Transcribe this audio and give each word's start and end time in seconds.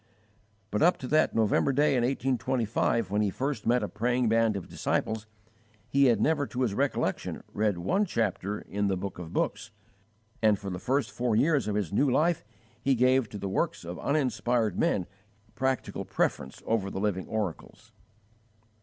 But, 0.71 0.81
up 0.81 0.97
to 0.97 1.07
that 1.09 1.35
November 1.35 1.71
day 1.71 1.91
in 1.95 2.01
1825 2.01 3.11
when 3.11 3.21
he 3.21 3.29
first 3.29 3.67
met 3.67 3.83
a 3.83 3.87
praying 3.87 4.29
band 4.29 4.55
of 4.55 4.67
disciples, 4.67 5.27
he 5.87 6.05
had 6.05 6.19
never 6.19 6.47
to 6.47 6.61
his 6.63 6.73
recollection 6.73 7.43
read 7.53 7.77
one 7.77 8.05
chapter 8.05 8.61
in 8.61 8.87
the 8.87 8.97
Book 8.97 9.19
of 9.19 9.31
books; 9.31 9.69
and 10.41 10.57
for 10.57 10.71
the 10.71 10.79
first 10.79 11.11
four 11.11 11.35
years 11.35 11.67
of 11.67 11.75
his 11.75 11.93
new 11.93 12.09
life 12.09 12.43
he 12.81 12.95
gave 12.95 13.29
to 13.29 13.37
the 13.37 13.47
works 13.47 13.85
of 13.85 13.99
uninspired 13.99 14.75
men 14.75 15.05
practical 15.53 16.03
preference 16.03 16.63
over 16.65 16.89
the 16.89 16.99
Living 16.99 17.27
Oracles. 17.27 17.91